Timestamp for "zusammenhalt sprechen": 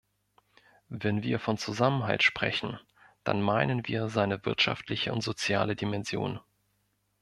1.59-2.79